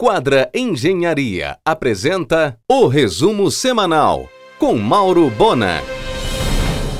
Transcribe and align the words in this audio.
Quadra 0.00 0.48
Engenharia 0.54 1.58
apresenta 1.64 2.56
o 2.70 2.86
resumo 2.86 3.50
semanal 3.50 4.28
com 4.56 4.78
Mauro 4.78 5.28
Bona. 5.28 5.82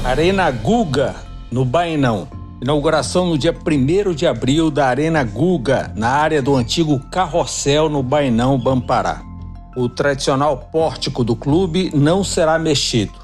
Arena 0.03 0.51
Guga, 0.51 1.15
no 1.49 1.65
Bainão. 1.65 2.27
Inauguração 2.61 3.25
no 3.27 3.39
dia 3.39 3.55
1 3.55 4.13
de 4.15 4.27
abril 4.27 4.69
da 4.69 4.89
Arena 4.89 5.23
Guga, 5.23 5.93
na 5.95 6.09
área 6.09 6.43
do 6.43 6.57
antigo 6.57 6.99
Carrossel, 7.09 7.89
no 7.89 8.03
Bainão, 8.03 8.59
Bampará. 8.59 9.23
O 9.77 9.89
tradicional 9.89 10.69
pórtico 10.73 11.23
do 11.23 11.37
clube 11.37 11.93
não 11.95 12.25
será 12.25 12.59
mexido. 12.59 13.15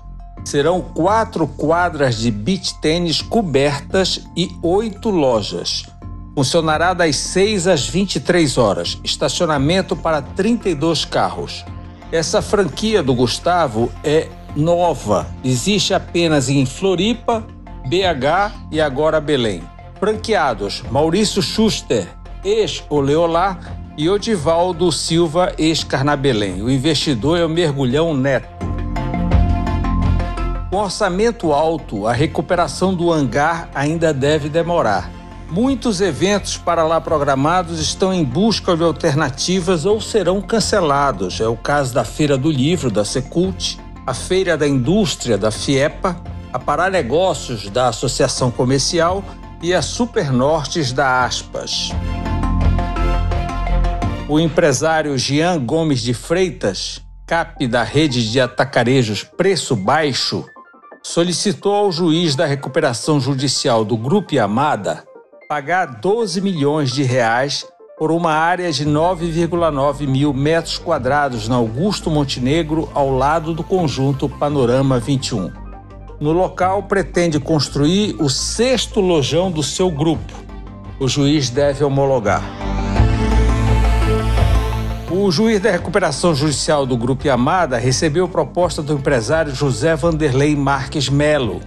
Serão 0.44 0.80
quatro 0.80 1.48
quadras 1.48 2.18
de 2.18 2.30
beach 2.30 2.80
tênis 2.80 3.20
cobertas 3.20 4.24
e 4.36 4.48
oito 4.62 5.10
lojas. 5.10 5.82
Funcionará 6.34 6.92
das 6.92 7.16
6 7.16 7.68
às 7.68 7.86
23 7.86 8.58
horas. 8.58 8.98
Estacionamento 9.04 9.94
para 9.94 10.20
32 10.20 11.04
carros. 11.04 11.64
Essa 12.10 12.42
franquia 12.42 13.02
do 13.02 13.14
Gustavo 13.14 13.90
é 14.02 14.28
nova. 14.56 15.26
Existe 15.44 15.94
apenas 15.94 16.48
em 16.48 16.66
Floripa, 16.66 17.46
BH 17.86 18.52
e 18.72 18.80
agora 18.80 19.20
Belém. 19.20 19.62
Franqueados: 20.00 20.82
Maurício 20.90 21.40
Schuster, 21.40 22.08
ex-Oleolá, 22.44 23.58
e 23.96 24.08
Odivaldo 24.08 24.90
Silva, 24.90 25.52
ex-Carnabelém. 25.56 26.62
O 26.62 26.70
investidor 26.70 27.38
é 27.38 27.44
o 27.44 27.48
Mergulhão 27.48 28.14
Neto. 28.14 28.48
Com 30.70 30.78
orçamento 30.78 31.52
alto, 31.52 32.06
a 32.06 32.12
recuperação 32.12 32.92
do 32.92 33.12
hangar 33.12 33.68
ainda 33.72 34.12
deve 34.12 34.48
demorar. 34.48 35.08
Muitos 35.50 36.00
eventos 36.00 36.56
para 36.56 36.84
lá 36.84 37.00
programados 37.00 37.78
estão 37.78 38.12
em 38.12 38.24
busca 38.24 38.76
de 38.76 38.82
alternativas 38.82 39.84
ou 39.84 40.00
serão 40.00 40.40
cancelados. 40.40 41.40
É 41.40 41.46
o 41.46 41.56
caso 41.56 41.94
da 41.94 42.04
Feira 42.04 42.36
do 42.36 42.50
Livro, 42.50 42.90
da 42.90 43.04
Secult, 43.04 43.78
a 44.06 44.14
Feira 44.14 44.56
da 44.56 44.66
Indústria, 44.66 45.38
da 45.38 45.50
FIEPA, 45.50 46.16
a 46.52 46.58
Paranegócios, 46.58 47.68
da 47.70 47.88
Associação 47.88 48.50
Comercial 48.50 49.22
e 49.62 49.72
a 49.72 49.82
Supernortes, 49.82 50.92
da 50.92 51.24
Aspas. 51.24 51.90
O 54.28 54.40
empresário 54.40 55.16
Jean 55.18 55.62
Gomes 55.64 56.00
de 56.00 56.14
Freitas, 56.14 57.00
cap 57.26 57.66
da 57.66 57.82
rede 57.82 58.30
de 58.30 58.40
atacarejos 58.40 59.22
Preço 59.22 59.76
Baixo, 59.76 60.44
solicitou 61.02 61.74
ao 61.74 61.92
juiz 61.92 62.34
da 62.34 62.46
recuperação 62.46 63.20
judicial 63.20 63.84
do 63.84 63.96
Grupo 63.96 64.38
Amada 64.40 65.04
pagar 65.54 65.86
12 65.86 66.40
milhões 66.40 66.90
de 66.90 67.04
reais 67.04 67.64
por 67.96 68.10
uma 68.10 68.32
área 68.32 68.72
de 68.72 68.84
9,9 68.84 70.04
mil 70.04 70.34
metros 70.34 70.78
quadrados 70.78 71.46
na 71.46 71.54
Augusto 71.54 72.10
Montenegro, 72.10 72.90
ao 72.92 73.08
lado 73.08 73.54
do 73.54 73.62
conjunto 73.62 74.28
Panorama 74.28 74.98
21. 74.98 75.52
No 76.18 76.32
local, 76.32 76.82
pretende 76.82 77.38
construir 77.38 78.16
o 78.18 78.28
sexto 78.28 79.00
lojão 79.00 79.48
do 79.48 79.62
seu 79.62 79.92
grupo. 79.92 80.32
O 80.98 81.06
juiz 81.06 81.50
deve 81.50 81.84
homologar. 81.84 82.42
O 85.08 85.30
juiz 85.30 85.60
da 85.60 85.70
recuperação 85.70 86.34
judicial 86.34 86.84
do 86.84 86.96
Grupo 86.96 87.28
Yamada 87.28 87.78
recebeu 87.78 88.28
proposta 88.28 88.82
do 88.82 88.94
empresário 88.94 89.54
José 89.54 89.94
Vanderlei 89.94 90.56
Marques 90.56 91.08
Melo, 91.08 91.60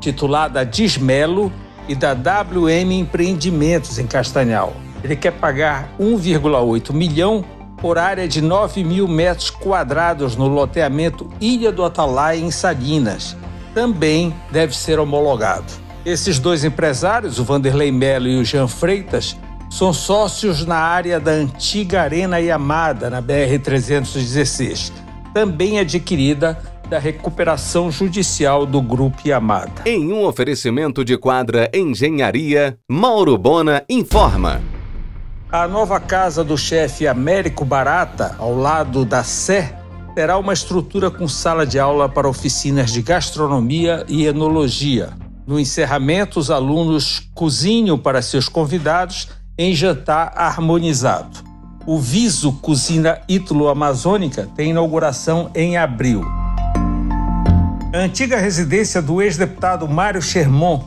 titulada 0.00 0.64
Dismelo 0.64 1.52
e 1.88 1.94
da 1.94 2.12
WM 2.12 2.92
Empreendimentos 2.92 3.98
em 3.98 4.06
Castanhal. 4.06 4.74
Ele 5.02 5.16
quer 5.16 5.32
pagar 5.32 5.88
1,8 5.98 6.92
milhão 6.92 7.44
por 7.76 7.98
área 7.98 8.28
de 8.28 8.40
9 8.40 8.84
mil 8.84 9.08
metros 9.08 9.50
quadrados 9.50 10.36
no 10.36 10.46
loteamento 10.46 11.28
Ilha 11.40 11.72
do 11.72 11.84
Atalaia, 11.84 12.38
em 12.38 12.50
Salinas. 12.50 13.36
Também 13.74 14.32
deve 14.52 14.76
ser 14.76 15.00
homologado. 15.00 15.64
Esses 16.04 16.38
dois 16.38 16.64
empresários, 16.64 17.38
o 17.38 17.44
Vanderlei 17.44 17.90
Melo 17.90 18.28
e 18.28 18.36
o 18.36 18.44
Jean 18.44 18.68
Freitas, 18.68 19.36
são 19.70 19.92
sócios 19.92 20.66
na 20.66 20.76
área 20.76 21.18
da 21.18 21.30
antiga 21.30 22.02
Arena 22.02 22.38
Yamada, 22.38 23.08
na 23.08 23.22
BR-316, 23.22 24.92
também 25.32 25.78
adquirida 25.78 26.58
da 26.92 26.98
recuperação 26.98 27.90
judicial 27.90 28.66
do 28.66 28.82
Grupo 28.82 29.26
Yamada. 29.26 29.80
Em 29.86 30.12
um 30.12 30.26
oferecimento 30.26 31.02
de 31.02 31.16
quadra 31.16 31.70
Engenharia, 31.72 32.76
Mauro 32.86 33.38
Bona 33.38 33.82
informa. 33.88 34.60
A 35.50 35.66
nova 35.66 35.98
casa 35.98 36.44
do 36.44 36.58
chefe 36.58 37.06
Américo 37.06 37.64
Barata, 37.64 38.36
ao 38.38 38.54
lado 38.54 39.06
da 39.06 39.24
Sé, 39.24 39.74
terá 40.14 40.36
uma 40.36 40.52
estrutura 40.52 41.10
com 41.10 41.26
sala 41.26 41.64
de 41.64 41.78
aula 41.78 42.10
para 42.10 42.28
oficinas 42.28 42.92
de 42.92 43.00
gastronomia 43.00 44.04
e 44.06 44.26
enologia. 44.26 45.14
No 45.46 45.58
encerramento, 45.58 46.38
os 46.38 46.50
alunos 46.50 47.26
cozinham 47.34 47.98
para 47.98 48.20
seus 48.20 48.50
convidados 48.50 49.30
em 49.56 49.74
jantar 49.74 50.34
harmonizado. 50.36 51.38
O 51.86 51.98
Viso 51.98 52.52
Cozinha 52.60 53.22
Ítalo-Amazônica 53.26 54.46
tem 54.54 54.72
inauguração 54.72 55.50
em 55.54 55.78
abril. 55.78 56.41
A 57.94 57.98
antiga 57.98 58.38
residência 58.38 59.02
do 59.02 59.20
ex-deputado 59.20 59.86
Mário 59.86 60.22
Sherman, 60.22 60.80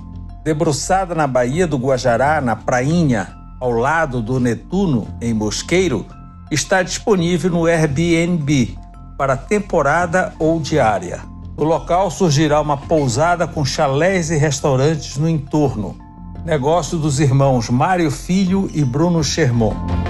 debruçada 0.44 1.14
na 1.14 1.28
Baía 1.28 1.68
do 1.68 1.78
Guajará, 1.78 2.42
na 2.42 2.56
Prainha, 2.56 3.28
ao 3.60 3.70
lado 3.70 4.24
do 4.24 4.40
Netuno, 4.40 5.08
em 5.22 5.32
Mosqueiro, 5.32 6.08
está 6.50 6.82
disponível 6.82 7.52
no 7.52 7.68
Airbnb 7.68 8.76
para 9.20 9.38
temporada 9.38 10.34
ou 10.40 10.60
diária. 10.60 11.22
No 11.56 11.64
local 11.64 12.10
surgirá 12.10 12.60
uma 12.60 12.76
pousada 12.76 13.46
com 13.46 13.64
chalés 13.64 14.32
e 14.32 14.36
restaurantes 14.36 15.16
no 15.18 15.30
entorno. 15.30 15.96
Negócio 16.44 16.98
dos 16.98 17.20
irmãos 17.20 17.70
Mário 17.70 18.10
Filho 18.10 18.68
e 18.74 18.84
Bruno 18.84 19.24
Sherman. 19.24 20.05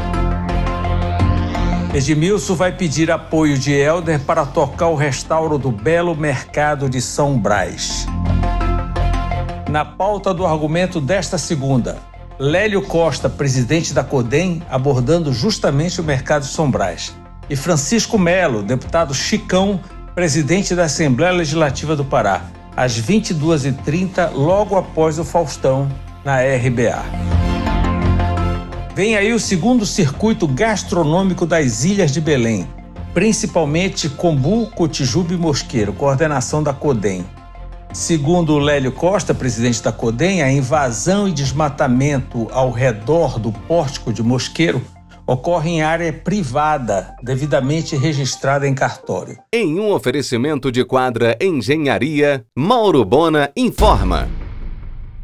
Edmilson 1.95 2.56
vai 2.56 2.73
pedir 2.73 3.09
apoio 3.09 3.57
de 3.57 3.72
Helder 3.72 4.19
para 4.19 4.45
tocar 4.45 4.89
o 4.89 4.95
restauro 4.95 5.57
do 5.57 5.72
belo 5.72 6.13
mercado 6.13 6.89
de 6.89 7.01
São 7.01 7.39
Brás. 7.39 8.06
Na 9.69 9.85
pauta 9.85 10.34
do 10.34 10.45
argumento 10.45 11.00
desta 11.00 11.38
segunda, 11.38 11.97
Lélio 12.38 12.81
Costa, 12.81 13.29
presidente 13.29 13.94
da 13.94 14.03
CODEM, 14.03 14.61
abordando 14.69 15.31
justamente 15.31 16.01
o 16.01 16.03
mercado 16.03 16.41
de 16.41 16.50
São 16.50 16.69
Brás. 16.69 17.16
E 17.50 17.55
Francisco 17.55 18.19
Melo, 18.19 18.61
deputado 18.61 19.13
Chicão, 19.13 19.79
presidente 20.13 20.75
da 20.75 20.84
Assembleia 20.84 21.31
Legislativa 21.31 21.95
do 21.95 22.03
Pará, 22.03 22.41
às 22.75 23.00
22h30, 23.00 24.34
logo 24.34 24.75
após 24.75 25.17
o 25.17 25.23
Faustão, 25.23 25.88
na 26.25 26.39
RBA. 26.41 27.34
Vem 28.95 29.17
aí 29.17 29.33
o 29.33 29.39
segundo 29.41 29.85
circuito 29.85 30.47
gastronômico 30.47 31.45
das 31.45 31.83
Ilhas 31.83 32.13
de 32.13 32.22
Belém, 32.22 32.66
principalmente 33.13 34.07
Combu, 34.07 34.67
Cotijuba 34.67 35.33
e 35.33 35.38
Mosqueiro, 35.38 35.91
coordenação 35.91 36.63
da 36.63 36.72
CODEM. 36.73 37.25
Segundo 37.91 38.57
Lélio 38.57 38.94
Costa, 38.94 39.34
presidente 39.34 39.84
da 39.84 39.91
CODEM, 39.91 40.41
a 40.41 40.50
invasão 40.50 41.28
e 41.28 41.34
desmatamento 41.34 42.47
ao 42.53 42.72
redor 42.72 43.38
do 43.38 43.51
pórtico 43.51 44.13
de 44.13 44.23
Mosqueiro 44.23 44.81
ocorre 45.28 45.72
em 45.72 45.81
área 45.81 46.13
privada, 46.13 47.17
devidamente 47.22 47.97
registrada 47.97 48.66
em 48.66 48.73
cartório. 48.73 49.38
Em 49.51 49.78
um 49.78 49.91
oferecimento 49.91 50.72
de 50.72 50.85
quadra 50.85 51.38
Engenharia, 51.41 52.45
Mauro 52.55 53.03
Bona 53.03 53.51
informa. 53.57 54.44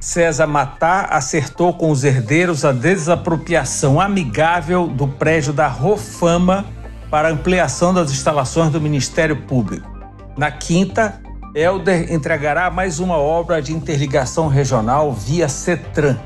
César 0.01 0.47
Matar 0.47 1.09
acertou 1.12 1.72
com 1.75 1.91
os 1.91 2.03
herdeiros 2.03 2.66
a 2.66 2.72
desapropriação 2.72 4.01
amigável 4.01 4.88
do 4.88 5.07
prédio 5.07 5.53
da 5.53 5.67
Rofama 5.67 6.66
para 7.12 7.29
ampliação 7.29 7.94
das 7.94 8.09
instalações 8.09 8.71
do 8.71 8.81
Ministério 8.81 9.44
Público. 9.44 9.88
Na 10.36 10.50
quinta, 10.50 11.21
Helder 11.53 12.12
entregará 12.12 12.71
mais 12.71 13.00
uma 13.00 13.15
obra 13.15 13.62
de 13.62 13.74
interligação 13.74 14.48
regional 14.48 15.13
via 15.13 15.48
CETRAN. 15.48 16.18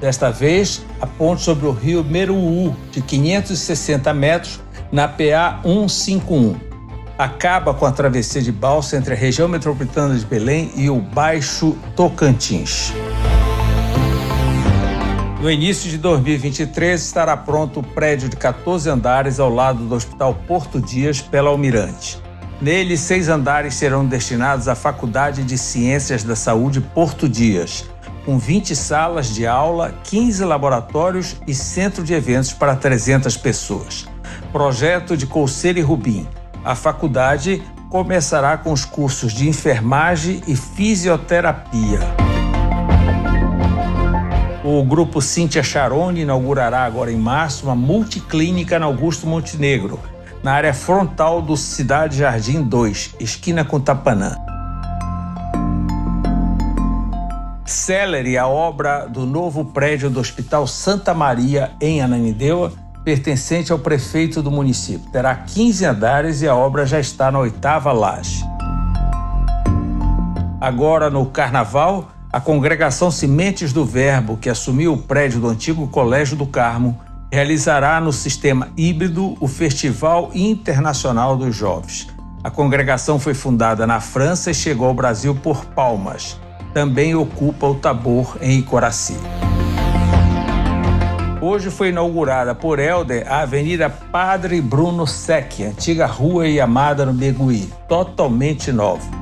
Desta 0.00 0.32
vez, 0.32 0.84
a 1.00 1.06
ponte 1.06 1.42
sobre 1.42 1.66
o 1.66 1.70
rio 1.70 2.02
Meruú, 2.02 2.74
de 2.90 3.00
560 3.00 4.12
metros, 4.12 4.60
na 4.90 5.06
PA 5.06 5.60
151 5.62 6.70
acaba 7.16 7.74
com 7.74 7.84
a 7.84 7.92
travessia 7.92 8.40
de 8.40 8.50
balsa 8.50 8.96
entre 8.96 9.12
a 9.12 9.16
região 9.16 9.46
metropolitana 9.46 10.16
de 10.16 10.24
Belém 10.24 10.72
e 10.74 10.88
o 10.88 10.98
Baixo 10.98 11.76
Tocantins. 11.94 12.94
No 15.40 15.50
início 15.50 15.88
de 15.88 15.96
2023 15.96 17.00
estará 17.00 17.34
pronto 17.34 17.80
o 17.80 17.82
prédio 17.82 18.28
de 18.28 18.36
14 18.36 18.90
andares 18.90 19.40
ao 19.40 19.48
lado 19.48 19.86
do 19.86 19.94
Hospital 19.94 20.34
Porto 20.46 20.78
Dias 20.78 21.22
pela 21.22 21.48
Almirante. 21.48 22.20
Nele, 22.60 22.94
seis 22.98 23.30
andares 23.30 23.74
serão 23.74 24.04
destinados 24.04 24.68
à 24.68 24.74
Faculdade 24.74 25.42
de 25.42 25.56
Ciências 25.56 26.22
da 26.22 26.36
Saúde 26.36 26.82
Porto 26.82 27.26
Dias, 27.26 27.88
com 28.26 28.38
20 28.38 28.76
salas 28.76 29.34
de 29.34 29.46
aula, 29.46 29.94
15 30.04 30.44
laboratórios 30.44 31.36
e 31.46 31.54
centro 31.54 32.04
de 32.04 32.12
eventos 32.12 32.52
para 32.52 32.76
300 32.76 33.34
pessoas. 33.38 34.06
Projeto 34.52 35.16
de 35.16 35.26
Colseira 35.26 35.78
e 35.78 35.82
Rubim. 35.82 36.28
A 36.62 36.74
faculdade 36.74 37.62
começará 37.88 38.58
com 38.58 38.72
os 38.72 38.84
cursos 38.84 39.32
de 39.32 39.48
enfermagem 39.48 40.42
e 40.46 40.54
fisioterapia. 40.54 42.19
O 44.72 44.84
grupo 44.84 45.20
Cíntia 45.20 45.64
Charone 45.64 46.20
inaugurará 46.20 46.84
agora 46.84 47.10
em 47.10 47.16
março 47.16 47.64
uma 47.64 47.74
multiclínica 47.74 48.78
na 48.78 48.86
Augusto 48.86 49.26
Montenegro, 49.26 49.98
na 50.44 50.52
área 50.52 50.72
frontal 50.72 51.42
do 51.42 51.56
Cidade 51.56 52.18
Jardim 52.18 52.62
2, 52.62 53.16
esquina 53.18 53.64
com 53.64 53.80
Tapanã. 53.80 54.36
Celery, 57.66 58.38
a 58.38 58.46
obra 58.46 59.08
do 59.08 59.26
novo 59.26 59.64
prédio 59.64 60.08
do 60.08 60.20
Hospital 60.20 60.68
Santa 60.68 61.12
Maria, 61.12 61.72
em 61.80 62.00
Ananindeua, 62.00 62.72
pertencente 63.04 63.72
ao 63.72 63.78
prefeito 63.80 64.40
do 64.40 64.52
município. 64.52 65.10
Terá 65.10 65.34
15 65.34 65.84
andares 65.84 66.42
e 66.42 66.48
a 66.48 66.54
obra 66.54 66.86
já 66.86 67.00
está 67.00 67.32
na 67.32 67.40
oitava 67.40 67.90
laje. 67.90 68.44
Agora, 70.60 71.10
no 71.10 71.26
Carnaval, 71.26 72.06
a 72.32 72.40
congregação 72.40 73.10
Sementes 73.10 73.72
do 73.72 73.84
Verbo, 73.84 74.36
que 74.36 74.48
assumiu 74.48 74.92
o 74.92 74.98
prédio 74.98 75.40
do 75.40 75.48
antigo 75.48 75.88
Colégio 75.88 76.36
do 76.36 76.46
Carmo, 76.46 76.98
realizará 77.32 78.00
no 78.00 78.12
sistema 78.12 78.68
híbrido 78.76 79.36
o 79.40 79.48
Festival 79.48 80.30
Internacional 80.32 81.36
dos 81.36 81.54
Jovens. 81.56 82.06
A 82.42 82.50
congregação 82.50 83.18
foi 83.18 83.34
fundada 83.34 83.86
na 83.86 84.00
França 84.00 84.50
e 84.50 84.54
chegou 84.54 84.86
ao 84.86 84.94
Brasil 84.94 85.34
por 85.34 85.64
Palmas. 85.66 86.38
Também 86.72 87.14
ocupa 87.16 87.66
o 87.66 87.74
Tabor 87.74 88.38
em 88.40 88.58
Icoraci. 88.58 89.16
Hoje 91.42 91.68
foi 91.70 91.88
inaugurada 91.88 92.54
por 92.54 92.78
Helder 92.78 93.26
a 93.30 93.40
Avenida 93.40 93.90
Padre 93.90 94.60
Bruno 94.60 95.06
Sec, 95.06 95.60
antiga 95.62 96.06
rua 96.06 96.46
Yamada 96.46 97.04
no 97.04 97.12
Begui, 97.12 97.72
totalmente 97.88 98.70
nova. 98.70 99.19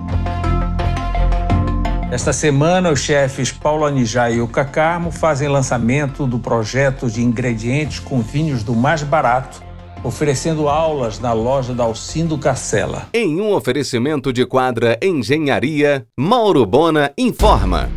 Esta 2.11 2.33
semana, 2.33 2.91
os 2.91 3.01
chefes 3.01 3.53
Paulo 3.53 3.85
Anijá 3.85 4.31
e 4.31 4.41
Uca 4.41 4.65
Carmo 4.65 5.11
fazem 5.11 5.49
lançamento 5.49 6.27
do 6.27 6.39
projeto 6.39 7.11
de 7.11 7.23
ingredientes 7.23 7.99
com 7.99 8.21
vinhos 8.21 8.63
do 8.63 8.75
mais 8.75 9.03
barato, 9.03 9.63
oferecendo 10.03 10.69
aulas 10.69 11.19
na 11.19 11.33
loja 11.33 11.75
da 11.75 11.85
Alcindo 11.85 12.39
Carcela. 12.39 13.09
Em 13.13 13.41
um 13.41 13.53
oferecimento 13.53 14.33
de 14.33 14.47
quadra 14.47 14.99
Engenharia, 15.03 16.07
Mauro 16.19 16.65
Bona 16.65 17.13
informa 17.19 17.91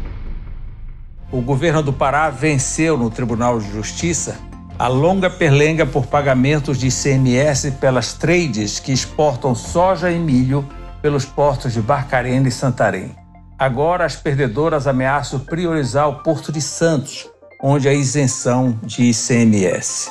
o 1.31 1.39
governo 1.39 1.81
do 1.81 1.93
Pará 1.93 2.29
venceu 2.29 2.97
no 2.97 3.09
Tribunal 3.09 3.57
de 3.57 3.71
Justiça 3.71 4.37
a 4.77 4.87
longa 4.87 5.29
perlenga 5.29 5.85
por 5.85 6.07
pagamentos 6.07 6.77
de 6.77 6.87
ICMS 6.87 7.71
pelas 7.79 8.13
trades 8.13 8.79
que 8.79 8.91
exportam 8.91 9.55
soja 9.55 10.11
e 10.11 10.19
milho 10.19 10.67
pelos 11.01 11.23
portos 11.23 11.71
de 11.71 11.81
Barcarena 11.81 12.47
e 12.47 12.51
Santarém. 12.51 13.20
Agora, 13.61 14.05
as 14.05 14.15
perdedoras 14.15 14.87
ameaçam 14.87 15.39
priorizar 15.39 16.09
o 16.09 16.23
Porto 16.23 16.51
de 16.51 16.59
Santos, 16.59 17.29
onde 17.61 17.87
há 17.87 17.93
isenção 17.93 18.79
de 18.81 19.03
ICMS. 19.03 20.09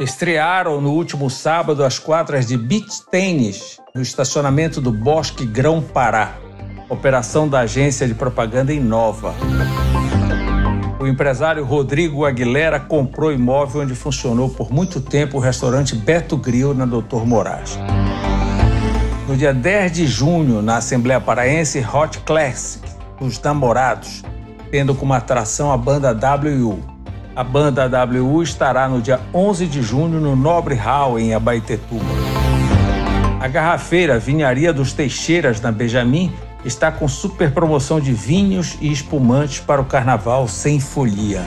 Estrearam 0.00 0.80
no 0.80 0.92
último 0.92 1.28
sábado 1.28 1.84
as 1.84 1.98
quadras 1.98 2.46
de 2.46 2.56
beach 2.56 3.02
tênis 3.10 3.80
no 3.92 4.00
estacionamento 4.00 4.80
do 4.80 4.92
Bosque 4.92 5.44
Grão 5.44 5.82
Pará 5.82 6.38
operação 6.90 7.48
da 7.48 7.60
agência 7.60 8.06
de 8.06 8.14
propaganda 8.14 8.72
Inova. 8.72 9.32
O 10.98 11.06
empresário 11.06 11.64
Rodrigo 11.64 12.26
Aguilera 12.26 12.78
comprou 12.80 13.32
imóvel 13.32 13.82
onde 13.82 13.94
funcionou 13.94 14.50
por 14.50 14.72
muito 14.72 15.00
tempo 15.00 15.38
o 15.38 15.40
restaurante 15.40 15.94
Beto 15.94 16.36
Grill 16.36 16.74
na 16.74 16.84
Doutor 16.84 17.24
Moraes. 17.24 17.78
No 19.30 19.36
dia 19.36 19.54
10 19.54 19.92
de 19.92 20.08
junho, 20.08 20.60
na 20.60 20.78
Assembleia 20.78 21.20
Paraense 21.20 21.78
Hot 21.94 22.18
Classic, 22.22 22.84
os 23.20 23.40
namorados, 23.40 24.24
tendo 24.72 24.92
como 24.92 25.12
atração 25.12 25.70
a 25.70 25.76
banda 25.76 26.12
WU. 26.12 26.80
A 27.36 27.44
banda 27.44 27.88
WU 28.08 28.42
estará 28.42 28.88
no 28.88 29.00
dia 29.00 29.20
11 29.32 29.68
de 29.68 29.82
junho 29.82 30.18
no 30.18 30.34
Nobre 30.34 30.74
Hall, 30.74 31.16
em 31.16 31.32
Abaetetuba. 31.32 32.04
A 33.40 33.46
garrafeira 33.46 34.18
Vinharia 34.18 34.72
dos 34.72 34.92
Teixeiras, 34.92 35.60
na 35.60 35.70
Benjamin, 35.70 36.32
está 36.64 36.90
com 36.90 37.06
super 37.06 37.52
promoção 37.52 38.00
de 38.00 38.12
vinhos 38.12 38.76
e 38.80 38.90
espumantes 38.90 39.60
para 39.60 39.80
o 39.80 39.84
carnaval 39.84 40.48
sem 40.48 40.80
folia. 40.80 41.42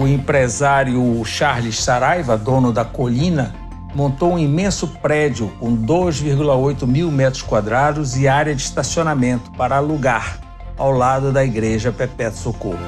O 0.00 0.06
empresário 0.06 1.20
Charles 1.24 1.82
Saraiva, 1.82 2.38
dono 2.38 2.72
da 2.72 2.84
Colina, 2.84 3.65
montou 3.96 4.34
um 4.34 4.38
imenso 4.38 4.86
prédio 4.88 5.50
com 5.58 5.74
2,8 5.74 6.86
mil 6.86 7.10
metros 7.10 7.42
quadrados 7.42 8.14
e 8.14 8.28
área 8.28 8.54
de 8.54 8.60
estacionamento 8.60 9.50
para 9.52 9.78
alugar, 9.78 10.38
ao 10.76 10.90
lado 10.90 11.32
da 11.32 11.42
Igreja 11.42 11.90
Perpétuo 11.90 12.38
Socorro. 12.38 12.78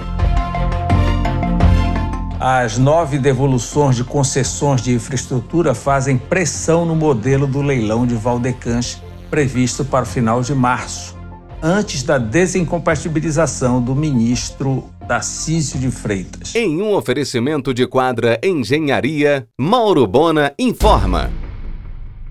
As 2.39 2.77
nove 2.77 3.19
devoluções 3.19 3.97
de 3.97 4.05
concessões 4.05 4.83
de 4.83 4.93
infraestrutura 4.93 5.75
fazem 5.75 6.19
pressão 6.19 6.85
no 6.85 6.95
modelo 6.95 7.47
do 7.47 7.63
leilão 7.63 8.07
de 8.07 8.15
Valdecans 8.15 9.03
previsto 9.31 9.87
para 9.87 10.03
o 10.03 10.07
final 10.07 10.43
de 10.43 10.55
março, 10.55 11.17
antes 11.63 12.03
da 12.03 12.19
desincompatibilização 12.19 13.83
do 13.83 13.95
ministro 13.95 14.85
Tarcísio 15.07 15.79
de 15.79 15.91
Freitas. 15.91 16.55
Em 16.55 16.81
um 16.81 16.95
oferecimento 16.95 17.75
de 17.75 17.87
quadra 17.87 18.39
Engenharia, 18.43 19.47
Mauro 19.59 20.07
Bona 20.07 20.53
informa. 20.59 21.31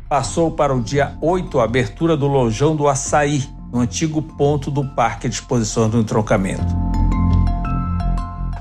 Passou 0.08 0.52
para 0.52 0.74
o 0.74 0.82
dia 0.82 1.18
8 1.22 1.60
a 1.60 1.66
abertura 1.66 2.16
do 2.16 2.28
Lojão 2.28 2.76
do 2.76 2.88
Açaí, 2.88 3.44
no 3.74 3.80
antigo 3.80 4.22
ponto 4.22 4.72
do 4.72 4.86
Parque 4.96 5.28
de 5.28 5.36
Exposições 5.36 5.92
do 5.92 6.00
Entroncamento. 6.00 6.74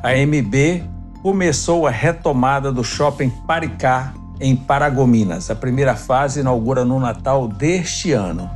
A 0.03 0.13
MB 0.15 0.83
começou 1.23 1.87
a 1.87 1.91
retomada 1.91 2.73
do 2.73 2.83
Shopping 2.83 3.31
Paricá 3.47 4.13
em 4.41 4.57
Paragominas. 4.57 5.51
A 5.51 5.55
primeira 5.55 5.95
fase 5.95 6.41
inaugura 6.41 6.85
no 6.85 6.99
Natal 6.99 7.47
deste 7.47 8.13
ano. 8.13 8.51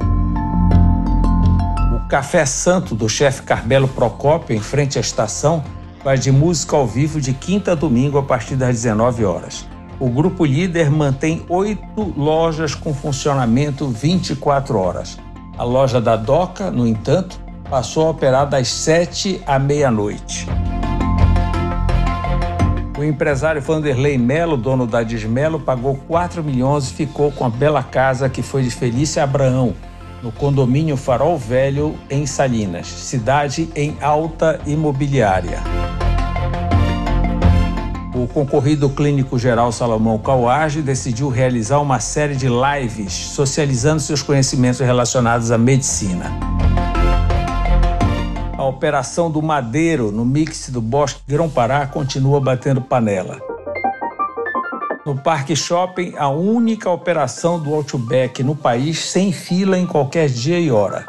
Café 2.11 2.45
Santo 2.45 2.93
do 2.93 3.09
chefe 3.09 3.43
Carmelo 3.43 3.87
Procópio, 3.87 4.57
em 4.57 4.59
frente 4.59 4.99
à 4.99 5.01
estação, 5.01 5.63
vai 6.03 6.19
de 6.19 6.33
música 6.33 6.75
ao 6.75 6.85
vivo 6.85 7.21
de 7.21 7.33
quinta 7.33 7.71
a 7.71 7.75
domingo 7.77 8.19
a 8.19 8.23
partir 8.25 8.57
das 8.57 8.83
19 8.83 9.25
horas. 9.25 9.65
O 10.01 10.11
grupo 10.11 10.45
líder 10.45 10.91
mantém 10.91 11.47
oito 11.49 12.13
lojas 12.17 12.75
com 12.75 12.93
funcionamento 12.93 13.87
24 13.87 14.77
horas. 14.77 15.19
A 15.57 15.63
loja 15.63 16.01
da 16.01 16.17
Doca, 16.17 16.69
no 16.69 16.85
entanto, 16.85 17.41
passou 17.71 18.09
a 18.09 18.11
operar 18.11 18.49
das 18.49 18.67
7 18.67 19.41
à 19.47 19.57
meia-noite. 19.57 20.49
O 22.99 23.05
empresário 23.05 23.63
Vanderlei 23.63 24.19
Melo, 24.19 24.57
dono 24.57 24.85
da 24.85 25.05
Dismelo, 25.05 25.61
pagou 25.61 25.95
4 26.09 26.43
milhões 26.43 26.91
e 26.91 26.93
ficou 26.93 27.31
com 27.31 27.45
a 27.45 27.49
bela 27.49 27.85
casa 27.85 28.29
que 28.29 28.43
foi 28.43 28.65
de 28.65 28.71
Felícia 28.71 29.23
Abraão, 29.23 29.77
no 30.23 30.31
condomínio 30.31 30.97
Farol 30.97 31.39
Velho, 31.39 31.99
em 32.11 32.27
Salinas, 32.27 32.87
cidade 32.87 33.71
em 33.75 33.97
alta 34.01 34.61
imobiliária. 34.67 35.63
O 38.15 38.27
concorrido 38.27 38.91
clínico 38.91 39.39
geral 39.39 39.73
Salomão 39.73 40.19
Cauage 40.19 40.83
decidiu 40.83 41.31
realizar 41.31 41.79
uma 41.81 42.01
série 42.01 42.37
de 42.37 42.49
lives 42.49 43.13
socializando 43.13 44.01
seus 44.01 44.23
conhecimentos 44.23 44.81
relacionados 44.81 45.51
à 45.51 45.57
medicina. 45.57 46.27
A 48.59 48.65
operação 48.65 49.31
do 49.31 49.41
Madeiro 49.41 50.13
no 50.13 50.25
mix 50.25 50.69
do 50.69 50.83
Bosque 50.83 51.23
Grão-Pará 51.27 51.87
continua 51.87 52.39
batendo 52.41 52.83
panela. 52.83 53.50
No 55.05 55.17
Parque 55.17 55.57
Shopping, 55.57 56.15
a 56.19 56.29
única 56.29 56.91
operação 56.91 57.59
do 57.59 57.73
Outback 57.75 58.43
no 58.43 58.55
país 58.55 58.99
sem 58.99 59.33
fila 59.33 59.79
em 59.79 59.87
qualquer 59.87 60.29
dia 60.29 60.61
e 60.61 60.71
hora. 60.71 61.07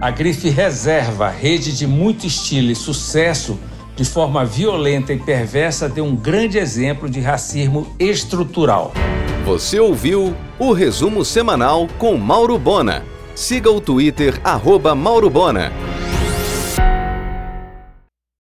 A 0.00 0.10
Grife 0.10 0.48
Reserva, 0.50 1.28
rede 1.28 1.76
de 1.76 1.88
muito 1.88 2.26
estilo 2.26 2.70
e 2.70 2.76
sucesso, 2.76 3.58
de 3.96 4.04
forma 4.04 4.44
violenta 4.44 5.12
e 5.12 5.18
perversa, 5.18 5.88
deu 5.88 6.04
um 6.04 6.14
grande 6.14 6.58
exemplo 6.58 7.10
de 7.10 7.20
racismo 7.20 7.92
estrutural. 7.98 8.92
Você 9.44 9.80
ouviu 9.80 10.34
o 10.60 10.72
resumo 10.72 11.24
semanal 11.24 11.88
com 11.98 12.16
Mauro 12.16 12.56
Bona. 12.56 13.04
Siga 13.34 13.70
o 13.70 13.80
Twitter, 13.80 14.40
arroba 14.44 14.94
Mauro 14.94 15.28
Bona. 15.28 15.72